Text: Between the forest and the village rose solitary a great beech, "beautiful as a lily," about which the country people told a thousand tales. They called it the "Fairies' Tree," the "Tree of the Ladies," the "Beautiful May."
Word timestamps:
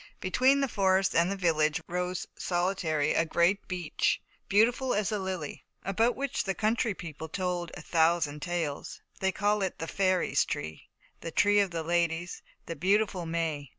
Between 0.19 0.61
the 0.61 0.67
forest 0.67 1.13
and 1.13 1.31
the 1.31 1.35
village 1.35 1.79
rose 1.87 2.25
solitary 2.35 3.13
a 3.13 3.23
great 3.23 3.67
beech, 3.67 4.19
"beautiful 4.49 4.95
as 4.95 5.11
a 5.11 5.19
lily," 5.19 5.63
about 5.83 6.15
which 6.15 6.43
the 6.45 6.55
country 6.55 6.95
people 6.95 7.29
told 7.29 7.69
a 7.75 7.83
thousand 7.83 8.41
tales. 8.41 8.99
They 9.19 9.31
called 9.31 9.61
it 9.61 9.77
the 9.77 9.85
"Fairies' 9.87 10.43
Tree," 10.43 10.89
the 11.19 11.29
"Tree 11.29 11.59
of 11.59 11.69
the 11.69 11.83
Ladies," 11.83 12.41
the 12.65 12.75
"Beautiful 12.75 13.27
May." 13.27 13.69